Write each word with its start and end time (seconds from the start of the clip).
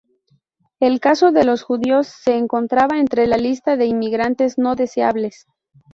El 0.79 0.99
caso 0.99 1.31
de 1.31 1.43
los 1.43 1.61
judíos 1.61 2.07
se 2.07 2.35
encontraba 2.35 2.97
entre 2.97 3.27
la 3.27 3.37
lista 3.37 3.77
de 3.77 3.85
inmigrantes 3.85 4.57
no 4.57 4.73
deseables. 4.73 5.45